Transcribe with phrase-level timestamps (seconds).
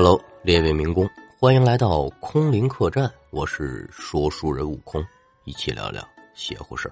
[0.00, 5.04] Hello，列位民工，欢迎来到空灵客栈，我是说书人悟空，
[5.42, 6.88] 一起聊聊邪乎事。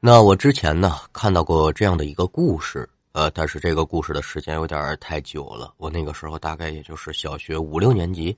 [0.00, 8.36] 那我之前呢看到过这样的一个故事，呃，但是这个故事的时间有点太久了，我那个时候大概也就是小学五六年级，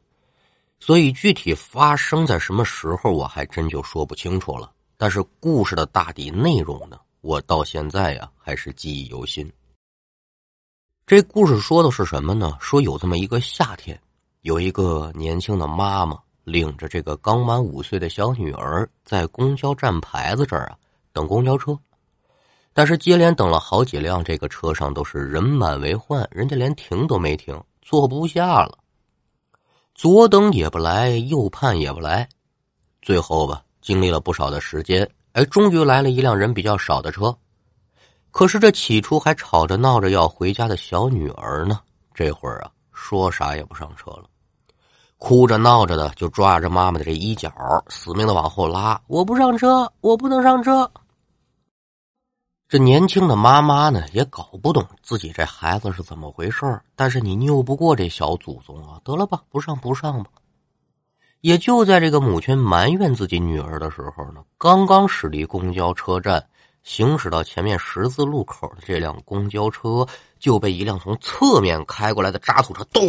[0.79, 4.71] 所以具体发生在什么时候我还真就说不清楚了。
[4.99, 9.51] 但是故事的大抵内容呢，我到现在呀还是记忆犹新。
[11.07, 12.57] 这故事说的是什么呢？
[12.59, 14.01] 说有这么一个夏天，
[14.41, 20.79] 有一个年轻的妈妈领着这个刚满五岁的小女儿在公交站牌子这儿啊
[21.13, 21.79] 等公交车，
[22.73, 28.79] 但是接连等了好几辆，这个车上都是人满为患，人家连停都没停，坐不下了。
[29.95, 32.27] 左等也不来，右盼也不来，
[33.03, 37.37] 最后吧，经历了不少的时间，哎，终于来了一辆人比较少的车。
[38.35, 41.79] 可是这起初还吵着闹着要回家的小女儿呢，
[42.13, 44.25] 这会儿啊说啥也不上车了，
[45.19, 47.49] 哭着闹着的就抓着妈妈的这衣角，
[47.87, 49.01] 死命的往后拉。
[49.07, 50.91] 我不上车，我不能上车。
[52.69, 60.31] 这年轻的妈妈呢也搞不懂自己这孩子是怎么回事但是你拗不过这小祖宗啊，得了吧，不上不上吧。
[61.41, 66.45] 也就在这个母亲埋怨自己女儿的时候呢，刚刚驶离公交车站。
[66.85, 70.07] 行驶到前面十字路口的这辆公交车
[70.39, 73.03] 就被一辆从侧面开过来的渣土车，咚！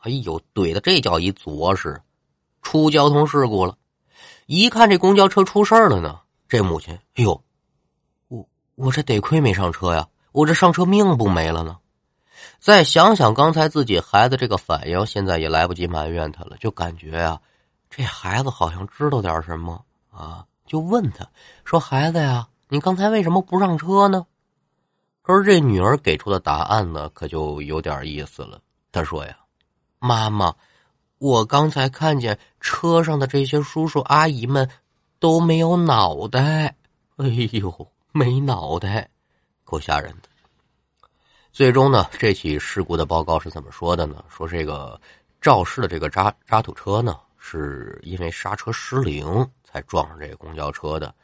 [0.00, 2.00] 哎呦，怼的这叫一着实，
[2.62, 3.76] 出交通事故了。
[4.46, 7.40] 一看这公交车出事了呢，这母亲，哎呦，
[8.28, 11.76] 我我这得亏没上车呀，我这上车命不没了呢。
[12.58, 17.38] 再想想刚才自己孩子这个反应，现在也来不及埋怨他了，就感觉呀，
[17.90, 21.28] 这孩子好像知道点什么啊，就问他
[21.64, 24.26] 说：“孩子呀。”你刚才为什么不上车呢？
[25.20, 28.62] 可是这女儿给出的答案呢，可就有点意思了。
[28.90, 29.36] 她说呀
[30.00, 30.54] ：“妈妈，
[31.18, 34.66] 我刚才看见车上的这些叔叔阿姨们
[35.18, 36.74] 都没有脑袋。
[37.16, 39.06] 哎呦，没脑袋，
[39.64, 40.30] 够吓人的。”
[41.52, 44.24] 最终呢，这起事故的报告是怎么说的呢？
[44.30, 44.98] 说这个
[45.42, 51.14] 肇事的这个渣渣土车呢，是因为刹车失灵才撞上这个公交车的。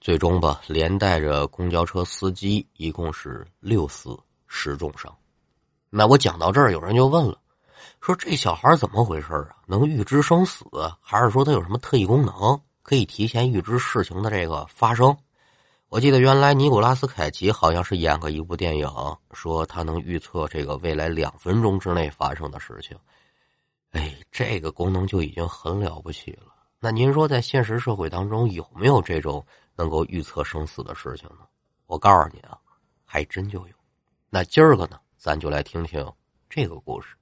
[0.00, 5.12] 最终吧，连带着公交车司机一共是六死十重伤。
[5.90, 7.38] 那我讲到这儿，有人就问了，
[8.00, 9.56] 说这小孩怎么回事啊？
[9.66, 10.64] 能预知生死，
[11.00, 15.16] 还是说他有什么特异功能，可以提前预知事情的这个发生？
[15.88, 18.88] 我记得原来尼古拉斯凯奇好像是演过一部电影，
[19.32, 22.96] 说他能预测这个未来两分钟之内发生的事情。
[23.92, 26.52] 哎，这个功能就已经很了不起了。
[26.78, 29.44] 那您说，在现实社会当中有没有这种？
[29.76, 31.46] 能够预测生死的事情呢？
[31.86, 32.58] 我告诉你啊，
[33.04, 33.74] 还真就有。
[34.30, 36.04] 那今儿个呢，咱就来听听
[36.48, 37.14] 这个故事。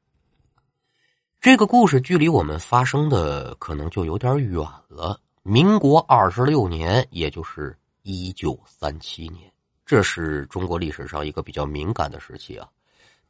[1.40, 5.20] 这个故事距离我们发生的可能就有点远了。
[5.42, 9.52] 民国二十六年，也就是一九三七年，
[9.84, 12.66] 这是中国历史上一个比较敏感的时期啊。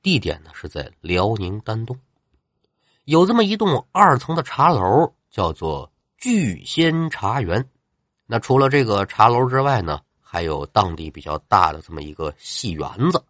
[0.00, 1.98] 地点呢是在辽宁丹东，
[3.04, 7.68] 有这么一栋二层的茶楼，叫做聚仙茶园。
[8.26, 13.22] 那除了这个茶楼之外呢，还有当地比较大的这么一个戏园子。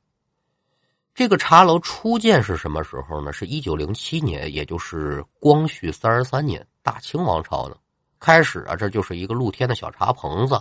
[1.14, 3.32] 这个茶楼初建是什么时候呢？
[3.32, 7.76] 是一九零七年，也就是光绪三十三年，大清王朝呢。
[8.18, 10.60] 开始啊，这就是一个露天的小茶棚子，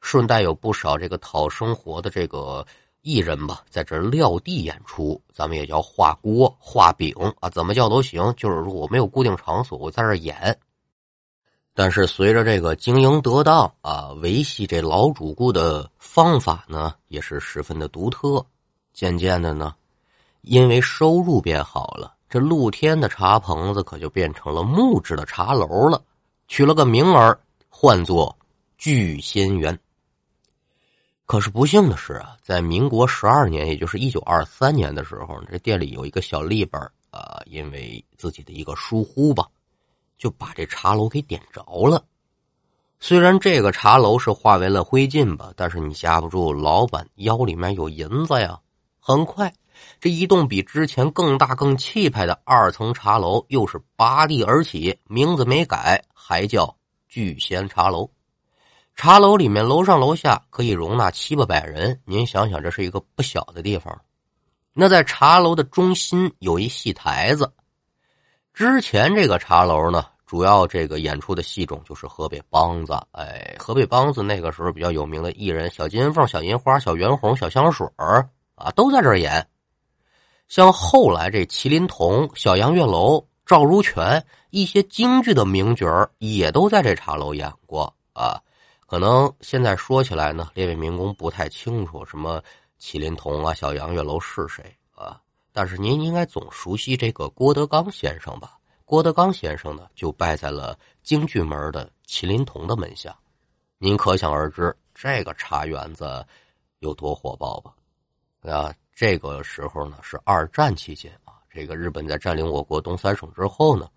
[0.00, 2.66] 顺带有不少这个讨生活的这个
[3.02, 8.32] 艺人吧，在这撂地演出，咱们也叫画锅、画饼啊，怎么叫都行。
[8.36, 10.58] 就是说我没有固定场所，我在这演。
[11.76, 18.44] 但是随着这个经营得当啊，维系这老主顾的方法呢，也是十分的独特。
[18.92, 19.74] 渐渐的呢，
[20.42, 26.00] 因为收入变好了，这露天的茶棚子可就变成了木质的茶楼了，
[26.46, 27.36] 取了个名儿，
[27.68, 28.38] 唤作
[28.78, 29.76] 聚仙园。
[31.26, 36.80] 可是不幸的是啊，在民国十二年，也就是一九二三年的时候，这店里有一个小利本
[37.10, 39.48] 啊，因为自己的一个疏忽吧。
[40.16, 42.04] 就把这茶楼给点着了。
[43.00, 48.58] 虽然这个茶楼是化为了灰烬吧，但是你架不住老板腰里面有银子呀。
[48.98, 49.52] 很快，
[50.00, 56.74] 这一栋比之前更大、更气派的二层茶楼又是拔地而起，名字没改，还叫
[57.08, 58.08] 聚贤茶楼。
[58.96, 64.00] 茶楼里面楼上楼下可以容纳七八百人，您想想，这是一个不小的地方。
[64.72, 67.52] 那在茶楼的中心有一戏台子。
[68.54, 72.96] 之前这个茶楼呢，主要这个演出的戏种就是河北梆子。
[73.10, 79.44] 哎，河北梆子那个时候比较有名的艺人，小金凤、小银花、小袁弘、小香水儿啊，都在这儿演。
[80.46, 88.40] 像后来这麒麟童、小杨月楼、赵如权一些京剧的名角儿，也都在这茶楼演过啊。
[88.86, 92.40] 可能现在说起来呢，列位民工不太清楚什么
[92.80, 94.62] 麒麟童啊、小杨月楼是谁
[94.94, 95.20] 啊，
[95.56, 98.58] 但是您应该总熟悉这个郭德纲先生吧？
[98.84, 103.16] 郭德纲先生呢，就拜在了京剧门的麒麟童的门下，
[103.78, 106.26] 您可想而知这个茶园子
[106.80, 107.72] 有多火爆吧？
[108.42, 113.88] 啊，这个时候呢是二战期间啊，这个日本在占领我国东三省之后呢，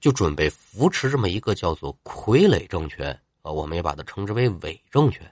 [0.00, 5.26] 就准备扶持这么一个叫做傀儡政权啊，我们也把它称之为伪政权。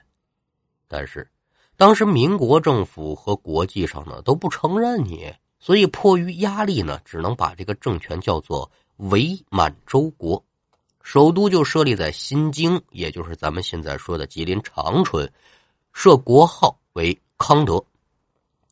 [0.87, 1.29] 但是
[1.75, 5.31] 当时民国政府和国际上呢都不承认你，
[5.67, 8.71] 所以迫于压力呢，只能把这个政权叫做。
[9.11, 10.43] 伪满洲国，
[11.03, 15.29] 首都就设立在新京，也就是咱们现在说的吉林长春，
[15.93, 17.83] 设国号为康德。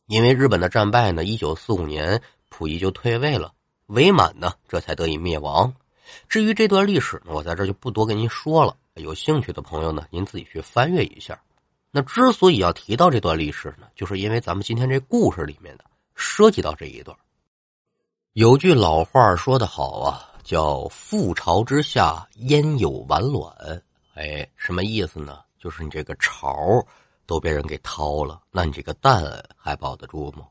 [0.07, 2.19] 因为日本的战败呢，一九四五年
[2.49, 3.53] 溥仪就退位了，
[3.87, 5.71] 伪满呢这才得以灭亡。
[6.27, 8.75] 至于这段历史呢，我在这就不多跟您说了。
[8.95, 11.39] 有兴趣的朋友呢，您自己去翻阅一下。
[11.91, 17.15] 那之所以要提到这段历史呢，就是因为咱们今天这故事里面的涉及到这一段。
[18.33, 23.53] 有句老话说得好啊，叫“覆巢之下焉有完卵”。
[24.15, 25.39] 哎，什么意思呢？
[25.59, 26.55] 就是你这个巢
[27.25, 29.23] 都被人给掏了，那你这个蛋
[29.55, 30.45] 还保得住吗？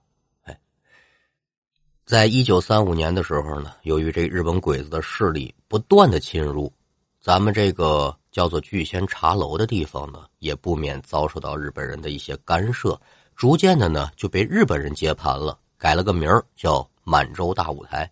[0.44, 0.58] 哎，
[2.04, 6.72] 在一九三五年的时候呢，由于这日本鬼子的势力不断的侵入，
[7.20, 13.00] 咱们这个叫做聚仙茶楼的地方呢，也不免遭受到日本人的一些干涉，
[13.36, 16.88] 逐渐的呢就被日本人接盘了，改了个名叫。
[17.06, 18.10] 满洲大舞台，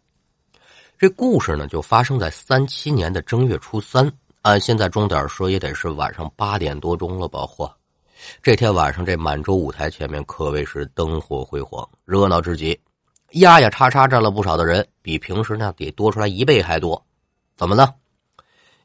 [0.99, 7.39] 这故事呢就发生在三七年的正月初三，按现在钟点说也得是晚上八点多钟了吧？
[7.41, 7.73] 嚯！
[8.43, 12.79] 这天晚上这满洲舞台前面可谓是灯火辉煌，热闹至极，
[13.31, 17.03] 压压叉叉站了不少的人，比平时呢得多出来一倍还多。
[17.57, 17.95] 怎么呢？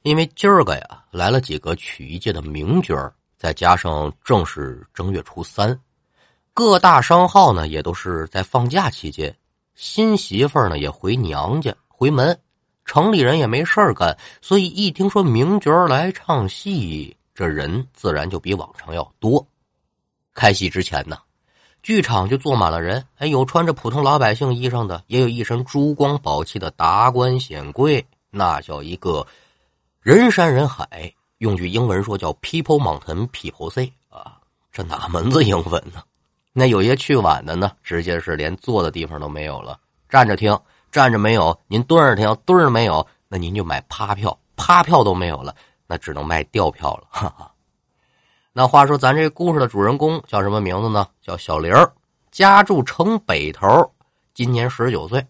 [0.04, 2.96] 因为今儿个呀来了几个曲艺界的名角
[3.38, 5.78] 再加上正是正月初三，
[6.58, 9.32] 各大商号呢也都是在放假期间。
[9.76, 12.36] 新媳妇儿呢也回娘家回门，
[12.84, 19.46] 城里人也没事干，所以一听说名角来唱戏，这人自然就比往常要多。
[20.34, 21.20] 开戏之前呢，
[21.84, 29.28] 剧场就坐满了人，哎，有穿着普通老百姓衣裳的，也有一身珠光宝气的达官显贵，那叫一个
[30.02, 31.14] 人山人海。
[31.38, 34.40] 用句英文说叫 “people mountain people sea” 啊，
[34.72, 36.02] 这哪门子英文呢？
[36.60, 40.60] 那有些去晚的呢，直接是连坐的地方都没有了，站着听，
[40.92, 45.56] 站着没有；您蹲着听，蹲着没有，那您就买趴票，趴票都没有了，
[45.86, 47.04] 那只能卖吊票了。
[47.12, 47.52] 哈哈。
[48.54, 51.06] 那话说，咱这故事的主人公叫什么名字呢？
[51.22, 51.72] 叫小玲
[52.32, 53.94] 家住城北头，
[54.34, 55.24] 今年十九岁。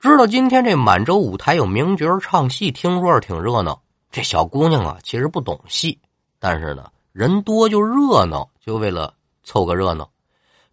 [0.00, 3.80] 知道今天这满洲舞台有名角唱戏，听说是挺热闹。
[4.10, 5.96] 这小姑娘啊，其实不懂戏，
[6.40, 9.14] 但是呢，人多就热闹，就为了
[9.44, 10.10] 凑个热闹。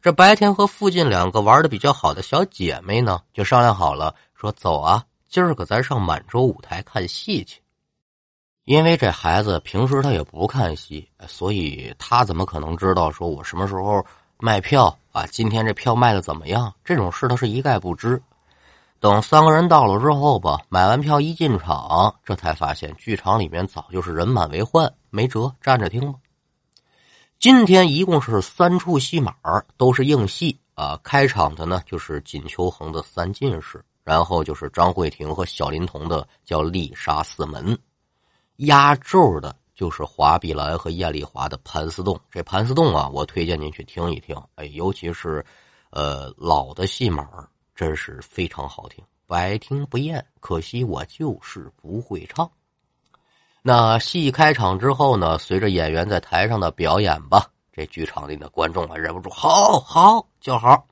[0.02, 7.62] 这白天和附近两个玩的比较好的小姐妹呢，就商量好了，说走啊，今儿个咱上满洲舞台看戏去。
[8.64, 14.04] 因为这孩子平时他也不看戏，所以他怎么可能知道说我什么时候
[14.40, 15.28] 卖票啊？
[15.28, 16.74] 今天这票卖的怎么样？
[16.84, 18.20] 这种事他是一概不知。
[19.00, 26.18] 等三个人到了之后吧，买完票一进场，这才发现剧场里面早就是人满为患，没辙，站着听吧。
[27.42, 29.34] 今天一共是三处戏码，
[29.76, 30.96] 都是硬戏啊。
[31.04, 37.76] 开场的呢就是锦秋恒的三进士，然后就是张慧婷和小林童的叫丽莎四门，
[38.58, 42.22] 压轴的就是华碧兰和艳丽华的盘丝洞。
[42.30, 45.44] 这盘丝洞啊，我推荐您去听一听，哎，尤其是，
[45.90, 47.28] 呃，老的戏码
[47.74, 50.24] 真是非常好听，百听不厌。
[50.40, 52.48] 可惜我就是不会唱。
[53.64, 55.38] 那戏开场之后呢？
[55.38, 60.88] 随着演员在台上的表演吧，这剧场里的观众啊忍不住好好叫好。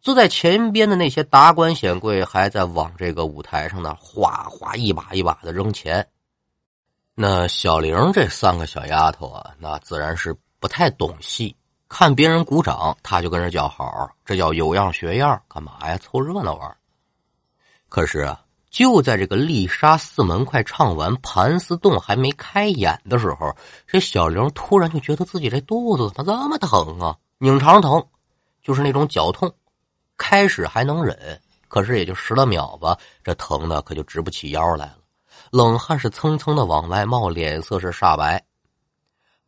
[0.00, 6.08] 坐在前边的那些达官显贵还在往这个舞台上呢哗哗一把一把的扔钱。
[7.14, 11.54] 那小玲这三个小丫头啊，那自然是不太懂戏，
[11.90, 15.98] 看别人鼓掌，她就跟着叫好，这叫有样学样，干嘛呀？
[15.98, 16.74] 凑热闹玩。
[17.90, 18.40] 可是啊。
[18.72, 23.54] 就在这个丽莎四门快唱完，盘丝洞还没开演的时候，
[23.86, 27.14] 这小玲突然就觉得自己这肚子怎么这么疼啊？
[27.36, 28.02] 拧肠疼，
[28.62, 29.54] 就是那种绞痛。
[30.16, 31.38] 开始还能忍，
[31.68, 34.98] 可是也就十来秒吧，这疼的可就直不起腰来了，
[35.50, 38.42] 冷汗是蹭蹭的往外冒，脸色是煞白。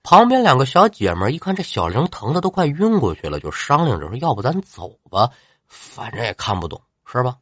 [0.03, 5.31] 旁边两个小姐们一看这小玲疼的都快晕过去了，就商量着说：“要不咱走吧，
[5.67, 7.37] 反正也看不懂，是吧？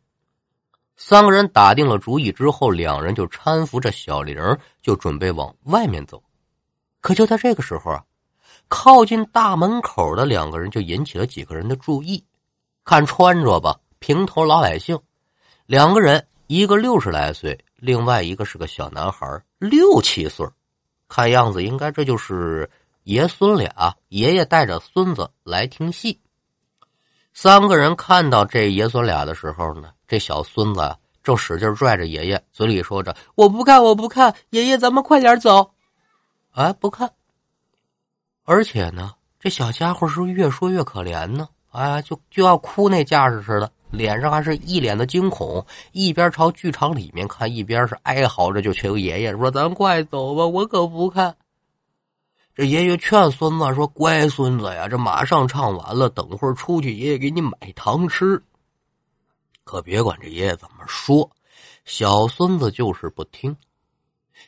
[0.96, 4.36] 三个人打定了主意之后，两人就搀扶着小玲，
[4.80, 6.22] 就准备往外面走。
[7.00, 8.04] 可就在这个时候啊，
[8.68, 12.24] 靠近大门口的两个人就引起了几个人的注意。
[12.84, 14.98] 看穿着吧，平头老百姓，
[15.66, 20.46] 两个人，一个六十来岁，另外一个是个小男孩，六七岁。
[21.08, 22.70] 看样子，应该这就是
[23.04, 26.20] 爷孙俩，爷爷带着孙子来听戏。
[27.34, 35.70] 三个人看到这爷孙俩的时候呢，这小孙子正使劲拽着爷爷，嘴里说着：“我不看，我不看，爷爷，咱们快点走。”
[36.52, 37.10] 啊，不看。
[38.44, 51.34] 而且呢，这小家伙是越说越可怜呢，啊，就就要哭那架势似的，脸上还是一脸的惊恐，一边朝剧场里面看，一边是哀嚎着就求爷爷说：“咱快走吧，我可不看。”
[52.54, 58.42] 这爷爷劝孙子说：“乖孙子呀，这马上唱完了，等会儿出去，爷爷给你买糖吃。”
[59.64, 61.30] 可别管这爷爷怎么说，
[61.84, 63.56] 小孙子就是不听。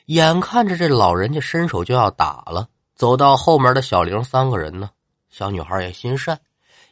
[0.06, 4.90] 眼看着这老人家伸手就要打了，走到后面的小玲三个人呢，
[5.30, 6.40] 小女孩也心善，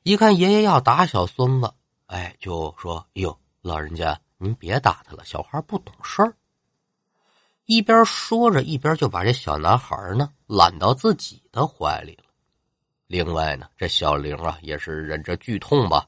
[0.02, 1.72] 一看爷爷要打小孙子，
[2.06, 6.34] 哎，就说：“哟，老人家您别打他了，小孩不懂事儿。”
[7.66, 12.24] 一边说着，一边就把这小男孩呢揽到自己的怀里了。
[13.06, 16.06] 另外呢，这小玲啊也是忍着剧痛吧，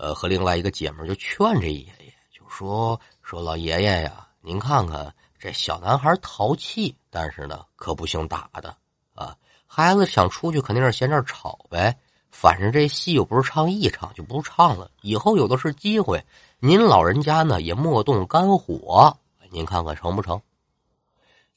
[0.00, 8.74] 呃，和另外一个姐们就劝这爷爷，就说：“说老爷爷呀，您看看这小男孩淘气，但是呢可不行打的
[9.14, 9.36] 啊。
[9.66, 11.94] 孩子想出去肯定是嫌这儿吵呗，
[12.30, 16.24] 反正这戏又不是唱一场就不唱了，以后有的是机会。
[16.60, 19.14] 您老人家呢也莫动肝火，
[19.50, 20.40] 您看看成不成？”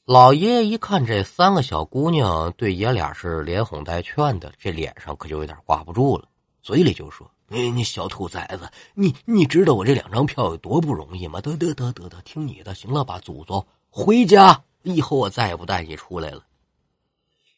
[0.04, 6.28] 老爷爷一看这三个小姑娘对爷俩是连哄带劝的，这脸上可就有点挂不住了，
[6.62, 11.40] 嘴里就说：“你你小兔崽子，你你知道我这两张票有多不容易吗？
[11.40, 16.42] 得得得得得，听你的，行了吧，祖宗，回家，以后我再也不带你出来了。”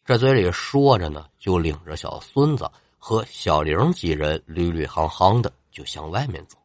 [0.05, 6.57] 这嘴里说着呢，就领着小孙子和小玲几人捋捋夯夯的就向外面走。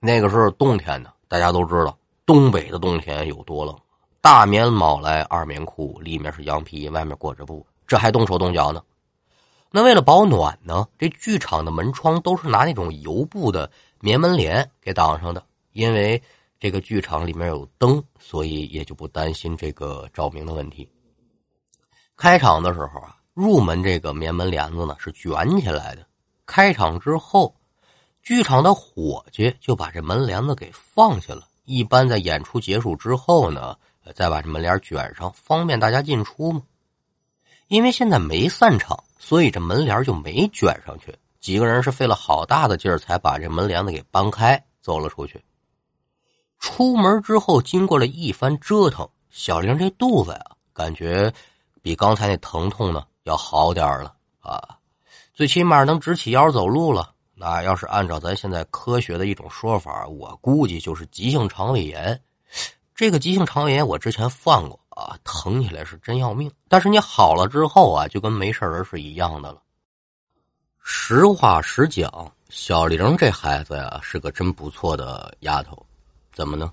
[0.00, 3.74] 那个时候冬天呢，大家都知道东北的冬天有多冷。
[4.20, 8.82] 大棉袄来二棉裤，里面是羊皮，外面裹着布，这还动手动脚呢。
[9.76, 15.44] 那为了保暖呢，这剧场的门窗都是拿那种油布的棉门帘给挡上的。
[15.72, 16.22] 因为
[16.60, 20.88] 这个剧场里面有灯，所以也就不担心这个照明的问题。
[22.16, 26.06] 开场的时候啊，入门这个棉门帘子呢是卷起来的。
[26.46, 27.52] 开场之后，
[28.22, 31.48] 剧场的伙计就把这门帘子给放下了。
[31.64, 33.76] 一般在演出结束之后呢。
[34.14, 36.62] 再把这门帘卷上，方便大家进出嘛。
[37.68, 41.16] 因为现在没散场，所以这门帘就没卷上去。
[41.40, 45.42] 几个人是费了好大的劲儿，才把这门帘子给搬开，走了出去。
[46.58, 51.32] 出门之后，经过了一番折腾，小玲这肚子呀，感觉
[51.80, 54.76] 比刚才那疼痛呢要好点了啊，
[55.32, 57.14] 最起码能直起腰走路了。
[57.34, 62.20] 那要是按照咱现在科学的一种说法，我估计就是急性肠胃炎。
[62.94, 66.50] 这个急性肠胃炎我之前犯过啊，疼起来是真要命。
[66.68, 69.60] 但是你好了之后啊，就跟没事人是一样的了。
[70.82, 75.84] 实话实讲，小玲这孩子呀是个真不错的丫头。
[76.32, 76.70] 怎么呢？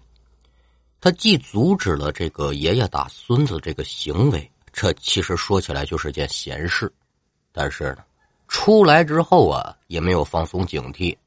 [0.99, 6.91] 她既阻止了这个爷爷打孙子这个行为，这其实说起来就是件闲事。
[7.51, 8.03] 但是呢，
[8.47, 11.17] 出来之后啊，也没有放松警惕。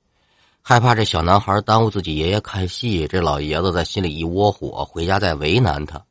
[0.62, 6.02] 害怕这小男孩耽误自己爷爷看戏，这老爷子在心里一窝火，回家再为难他，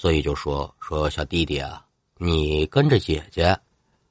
[0.00, 1.84] 所以就说说小弟弟啊，
[2.16, 3.54] 你跟着姐姐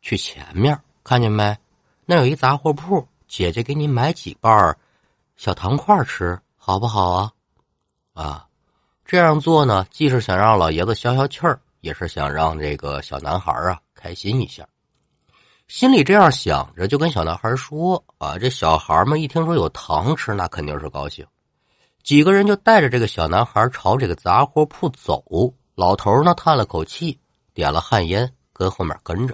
[0.03, 1.57] 去前面，看见没？
[2.05, 4.77] 那有一杂货铺，姐姐给你买几瓣
[5.35, 7.33] 小糖块吃，好不好啊？
[8.13, 8.47] 啊，
[9.03, 14.67] 这样做呢，既是想让老爷子消消气儿，也是想让这个小男孩啊开心一下。
[15.67, 21.25] 心里这样想着，就跟小男孩说：“啊，这小孩们一听说有糖吃，那肯定是高兴。”
[22.03, 25.51] 几个人就带着这个小男孩朝这个杂货铺走。
[25.79, 27.17] 老头呢叹了口气，
[27.53, 29.33] 点了旱烟，跟后面跟着。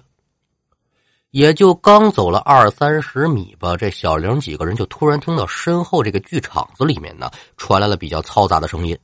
[1.31, 8.95] 也就刚走了二三十米吧，这小玲几个人就突然听到身后这个剧场子里面呢传来了比较嘈杂的声音。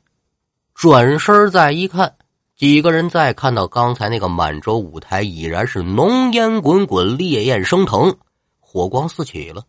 [0.75, 2.15] 转身再一看。
[2.55, 8.15] 几个人再看到刚才那个满洲舞台，已然是浓烟滚滚，烈焰升腾，
[8.60, 9.63] 火光四起了，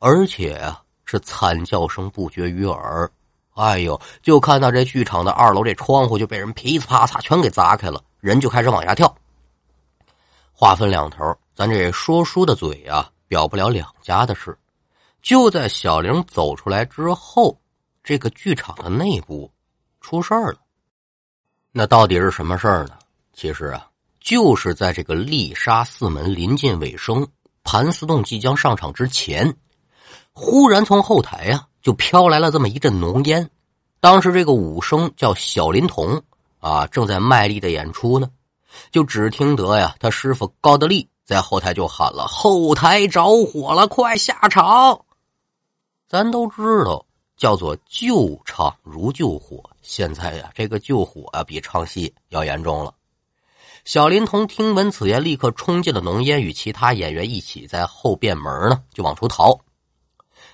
[0.00, 3.10] 而且啊，是惨叫声不绝于耳。
[3.56, 9.12] 哎呦，就看到这剧场的二楼这窗户就被人噼里啪嚓全给砸开了，人就开始往下跳。
[10.52, 14.56] 话分两头，咱这说书的嘴啊，表不了两家的事。
[15.22, 17.58] 就在小玲走出来之后，
[18.04, 19.50] 这个剧场的内部
[20.02, 20.58] 出事儿了。
[21.72, 22.98] 那到底是什么事儿呢？
[23.32, 23.88] 其实啊，
[24.20, 27.26] 就是在这个丽莎四门临近尾声，
[27.64, 29.56] 盘丝洞即将上场之前，
[30.32, 33.48] 忽然从后台呀就飘来了这么一阵浓烟。
[34.00, 36.20] 当时这个武生叫小林童
[36.58, 38.28] 啊，正在卖力的演出呢，
[38.90, 45.00] 就只听得呀，他师傅高德利在后台就喊了：“后台着火了，快下场！”
[46.10, 49.62] 咱都知道，叫做救场如救火。
[49.80, 52.92] 现在呀，这个救火啊，比唱戏要严重了。
[53.84, 59.56] 小林童听闻此言，立刻冲进了浓烟，与其他演员一起在后便门呢就往出逃。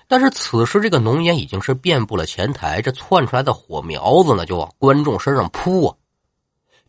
[0.07, 5.95] 但是此时，这个浓烟已经是遍布了前台，这窜出来的火苗子呢，就往观众身上扑啊！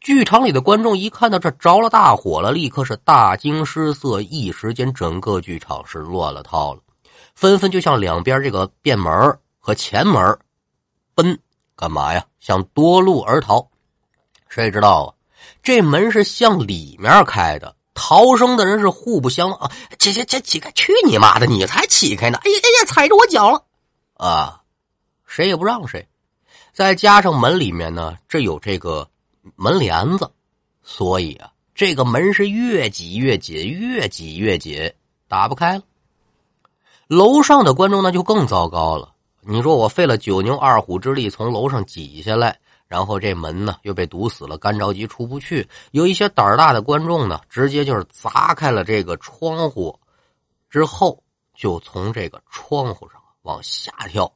[0.00, 6.80] 剧场里的观众一看到这着了大火了，立刻是大惊失色，一时间整个剧场是乱了套了。
[7.35, 10.38] 纷纷就向两边这个便门和前门
[11.14, 11.38] 奔，
[11.75, 12.23] 干嘛呀？
[12.38, 13.66] 想夺路而逃。
[14.49, 15.09] 谁知道啊？
[15.62, 19.70] 这门是向里面开的，逃生的人是互不相啊！
[19.98, 21.46] 这这这乞丐，去你妈的！
[21.46, 22.38] 你才乞丐呢！
[22.44, 23.64] 哎呀哎呀，踩着我脚了
[24.14, 24.60] 啊！
[25.26, 26.06] 谁也不让谁。
[26.72, 29.08] 再加上门里面呢，这有这个
[29.54, 30.28] 门帘子，
[30.82, 34.92] 所以啊，这个门是越挤越紧，越挤越紧，
[35.28, 35.84] 打不开了。
[37.06, 39.12] 楼上的观众那就更糟糕了。
[39.40, 45.68] 你说我费了九牛二虎之力从楼上挤下来，然后这门呢又被堵死了，干着急出不去。
[45.92, 49.98] 有一些胆儿大的观众呢，直接就是砸开了这个窗户，
[50.68, 51.22] 之后
[51.54, 54.32] 就从这个窗户上往下跳。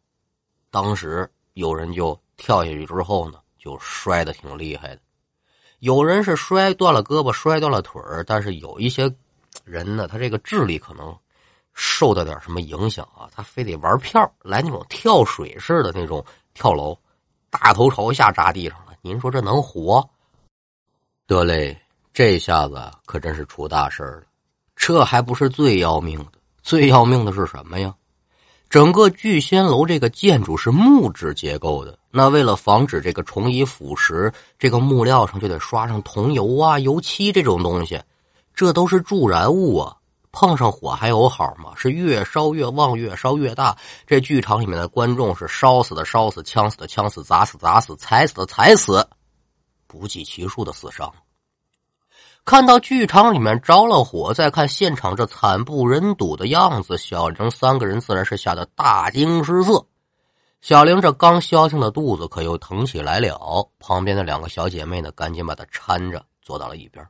[0.71, 5.00] 当时有人就跳下去之后呢，就摔得挺厉害的。
[5.78, 9.12] 有人是摔断了胳膊，摔断了腿但是有一些
[9.64, 11.17] 人呢，他这个智力可能。
[11.81, 13.31] 受到点什么影响啊？
[13.33, 16.99] 他非得玩票来那种跳水式的那种跳楼，
[17.51, 18.93] 大头朝下扎地上了。
[19.01, 20.09] 您说这能活？
[21.27, 21.77] 得嘞，
[22.13, 24.23] 这下子可真是出大事了。
[24.75, 27.95] 这还不是最要命的，最要命的是什么呀？
[28.71, 37.99] 整个聚仙楼这个建筑是木质结构的，那为了防止这个虫蚁腐蚀，这个木料上就得刷上桐油啊、油漆这种东西，
[38.55, 39.97] 这都是助燃物啊。
[40.31, 41.73] 碰上火还有好吗？
[41.77, 43.77] 是越烧越旺，越烧越大。
[44.07, 49.09] 这剧场里面的观众是烧死的烧死，呛死的呛死，砸死砸死，踩死的踩死，
[49.87, 51.12] 不计其数的死伤。
[52.45, 59.87] 看到剧场里面着了火，再看现场这惨不忍睹的样子，小玲三个人自然是吓得大惊失色。
[60.61, 67.07] 小玲这刚消停的肚子可又疼起来了，旁边的两个小姐妹呢，赶紧把她搀着坐到了一边。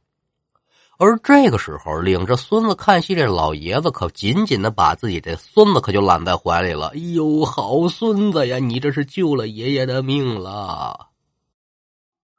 [1.01, 6.89] 而这个时候，领着孙子看戏这老爷子可紧紧的把自己这孙子可就揽在怀里了。
[6.89, 11.07] 哎呦，好孙子呀，你这是救了爷爷的命了！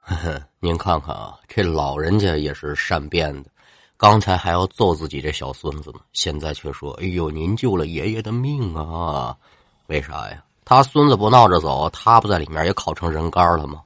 [0.01, 3.49] 呵呵，您看看啊，这老人家也是善变的，
[3.95, 9.37] 刚才还要揍自己这小孙子呢，现在却说：“哎呦，您救了爷爷的命啊！”
[9.87, 10.43] 为啥呀？
[10.65, 13.81] 他孙子不闹着走，他不在里面也烤成人干了吗？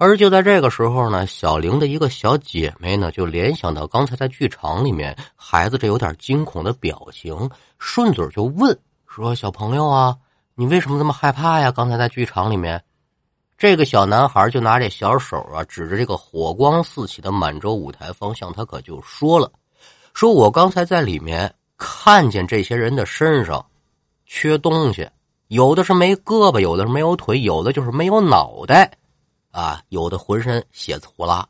[0.00, 10.16] 而就在这个时候呢，小玲的一个小姐妹呢，就联想到刚才在剧场里面孩子这有点惊恐的表情，顺嘴就问说：“小朋友啊，
[10.54, 11.72] 你为什么这么害怕呀？
[11.72, 12.80] 刚才在剧场里面。”
[13.58, 19.50] 这个小男孩就拿这小手啊，指着这个火光四起的满洲舞台方向，他可就说了
[20.14, 23.66] ：“说我刚才在里面看见这些人的身上
[24.26, 25.10] 缺东西，
[25.48, 28.92] 有的是没胳膊，有的是没有腿，有的就是没有脑袋。”
[29.58, 31.44] 啊，有的浑身血滋呼啦，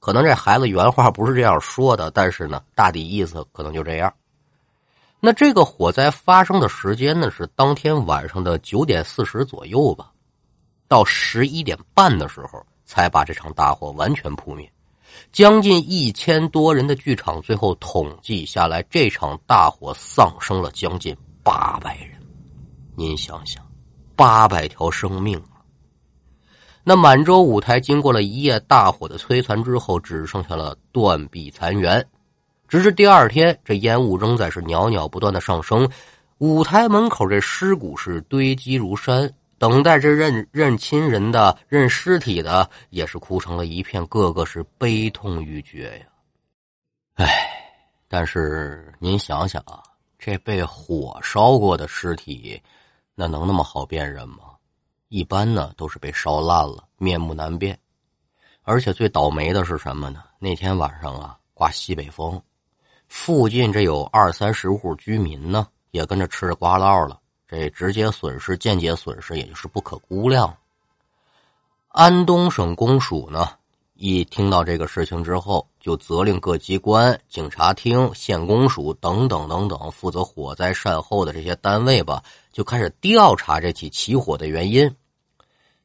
[0.00, 4.12] 可能这孩子原话不是这样说的，但是呢，大抵意思可能就这样。
[5.20, 10.10] 那这个火灾发生的时间呢，是当天晚上的九点四十左右吧，
[10.88, 14.68] 到十一点半的时候才把这场大火完全扑灭。
[15.30, 22.20] 将近一千多人的剧场，最后统计下来，这场大火丧生了将近八百人。
[22.96, 23.64] 您想想，
[24.16, 25.40] 八百条生命。
[26.86, 32.06] 那满洲舞台经过了一夜大火的摧残之后，只剩下了断壁残垣。
[32.68, 35.88] 直至第二天，这烟雾仍在是袅袅不断的上升，
[36.38, 46.06] 舞台门口这尸骨是堆积如山，等待着认认亲人的、认尸体的也是哭成了一片，个个是悲痛欲绝呀。
[47.14, 47.26] 唉，
[48.08, 49.82] 但是您想想啊，
[50.18, 52.60] 这被火烧过的尸体，
[53.14, 54.53] 那能那么好辨认吗？
[55.14, 57.78] 一般呢都是被烧烂了，面目难辨。
[58.62, 60.24] 而且最倒霉的是什么呢？
[60.40, 62.42] 那天晚上啊，刮西北风，
[63.06, 67.20] 附近这有二三十户居民呢，也跟着吃着瓜烙了。
[67.46, 70.52] 这直接损失、间接损失，也就是不可估量。
[71.90, 73.50] 安东省公署呢，
[73.92, 82.20] 一听到这个事情之后，就责令各机关、警察厅、县公署等等等等负责火灾善后的这些单位吧，
[82.52, 84.92] 就开始调查这起起火的原因。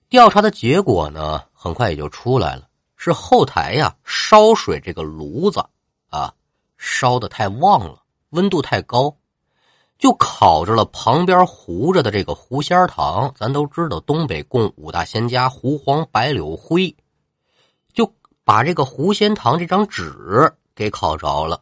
[0.10, 5.64] 调查的结果呢，很快也就出来了，是后台呀烧水这个炉子
[6.10, 6.34] 啊
[6.78, 9.16] 烧的太旺了，温度太高。
[10.00, 16.96] 就烤着了旁边糊着的这个狐仙糖，咱都知道东北供五大仙家狐黄白柳灰，
[17.94, 18.12] 就
[18.46, 21.62] 把这个狐仙糖这张纸给烤着了。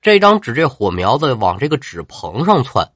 [0.00, 2.90] 这张纸这火苗子往这个纸棚上窜，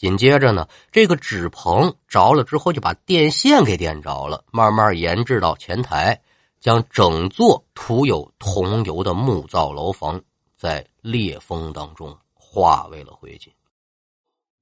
[0.00, 6.18] 紧接着呢，这个纸棚着了之后就把电线给点着了，慢慢延至到前台，
[6.58, 10.18] 将整座涂有桐油的木造楼房
[10.56, 13.48] 在烈风当中化为了灰烬。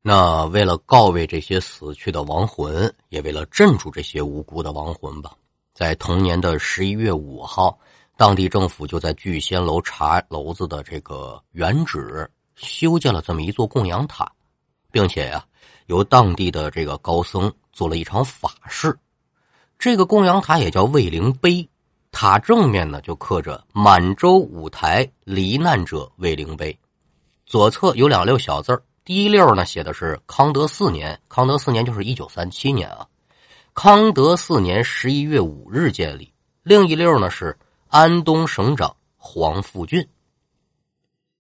[0.03, 5.31] 那为了告慰这些死去的亡魂，也为了镇住这些无辜的亡魂吧，
[5.73, 7.79] 在同年的十一月五号，
[8.17, 14.29] 当地政府就在聚仙楼茶楼子的这个原址修建了这么一座供养塔，
[14.91, 15.45] 并且呀，
[15.87, 18.97] 由当地的这个高僧做了一场法事。
[19.79, 21.69] 这个供养塔也叫卫灵碑，
[22.11, 26.77] 塔正面呢就刻着“满洲五台罹难者卫灵碑”，
[27.47, 28.83] 左侧有两溜小字。
[29.05, 33.07] 第一溜呢，写的是康德四年，康德四年就是一九三七年啊。
[33.73, 36.33] 康德四年十一月五日建立。
[36.65, 40.07] 另一溜呢是安东省长黄富俊。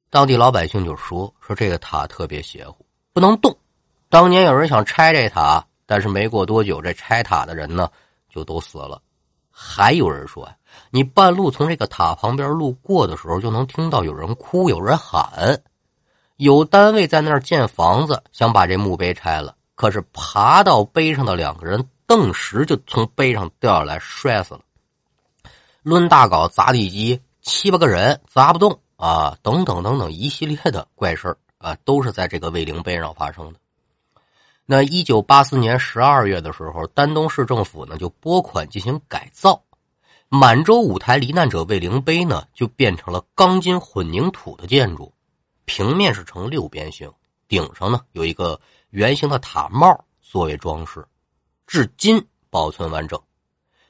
[0.08, 2.86] 当地老百姓就说说这个塔特别邪乎，
[3.18, 3.58] 不能动。
[4.08, 7.90] 当年有人想拆这塔，但是没过多久，这拆塔的人呢
[8.32, 9.02] 就都死了。
[9.50, 10.54] 还有人说呀，
[10.92, 15.60] 你半路从这个塔旁边路过的时候，就能听到有人哭，有人喊。
[16.36, 24.60] 有单位在那儿建房子，想把这墓碑拆了，可是爬到碑上的两个人顿时就从碑上掉下来，摔死了。
[25.82, 33.58] 抡大镐砸地基，七八个人砸不动啊，等等等等一系列的怪事啊，都是在这个卫灵碑上发生的。
[34.64, 39.62] 那一九八四年十二月的时候，丹东市政府呢就拨款进行改造，
[40.28, 45.12] 满洲五台罹难者卫灵碑呢就变成了钢筋混凝土的建筑。
[45.64, 47.10] 平面是呈六边形，
[47.48, 51.04] 顶上呢有一个圆形的塔帽作为装饰，
[51.66, 53.20] 至今保存完整。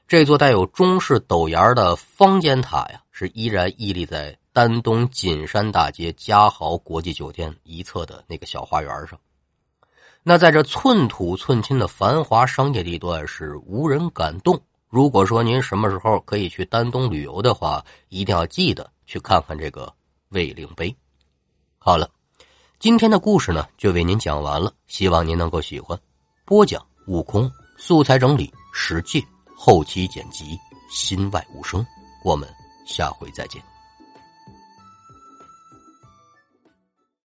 [0.06, 9.16] 这座带有中式斗檐的方尖塔呀，是依然屹立在丹东锦山大街嘉豪国际酒店一侧的那个小花园上。
[10.24, 14.60] 那在这寸土寸金的繁华商业地段，是无人敢动。
[14.88, 19.94] 如果说您什么时候可以去丹东旅游的话，一定要记得去看看这个
[20.30, 20.92] 卫灵碑。
[21.78, 22.10] 好了，
[22.80, 25.96] 今天的故事呢就为您讲完了，希望您能够喜欢。
[26.44, 29.24] 播讲：悟空，素材整理：石界，
[29.56, 30.58] 后期剪辑：
[30.90, 31.86] 心外无声。
[32.24, 32.52] 我们
[32.88, 33.62] 下回再见。